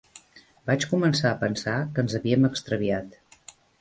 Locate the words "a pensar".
1.33-1.75